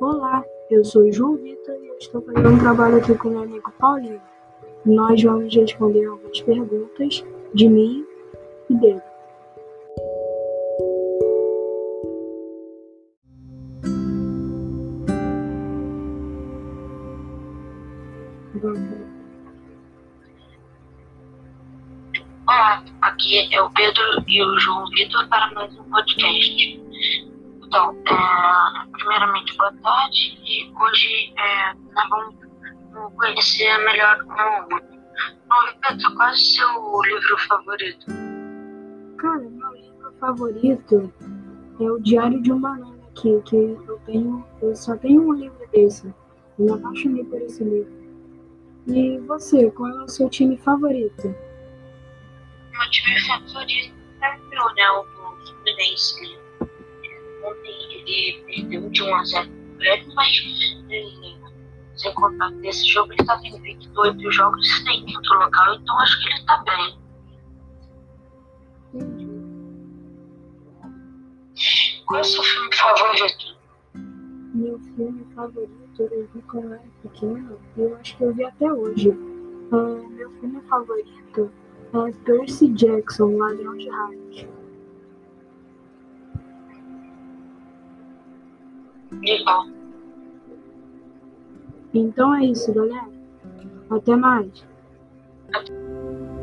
[0.00, 4.20] Olá, eu sou João Vitor e estou fazendo um trabalho aqui com meu amigo Paulinho.
[4.86, 8.06] Nós vamos responder algumas perguntas de mim
[8.70, 9.02] e dele.
[22.46, 26.80] Olá, aqui é o Pedro e o João Vitor para mais um podcast.
[27.66, 28.67] Então, é,
[29.08, 30.38] primeiramente, boa tarde.
[30.44, 34.98] E hoje é, nós vamos conhecer melhor o outro.
[35.46, 38.06] Então, Pedro, qual é o seu livro favorito?
[39.16, 41.12] Cara, meu livro favorito
[41.80, 45.68] é o Diário de um Banana aqui, que eu tenho, eu só tenho um livro
[45.72, 46.14] desse.
[46.58, 47.98] Eu me apaixonei por esse livro.
[48.88, 51.34] E você, qual é o seu time favorito?
[52.72, 55.04] Meu time favorito é o né, o
[55.46, 56.38] Fluminense
[57.48, 60.28] ontem ele perdeu de 1 a 0 pro Grêmio, mas
[60.90, 61.36] ele,
[61.96, 66.28] sem contar desse jogo, ele estava invicto oito jogos sem quinto local, então acho que
[66.28, 66.98] ele está bem.
[72.06, 73.58] Qual é o seu filme favorito?
[74.54, 78.44] Meu filme favorito eu vi quando eu era pequeno e eu acho que eu vi
[78.44, 79.10] até hoje.
[79.10, 81.52] É, meu filme favorito
[81.92, 84.57] é Percy Jackson, Ladrão de Raios.
[91.94, 93.08] Então é isso, galera.
[93.90, 94.64] Até mais.
[95.52, 96.37] Até.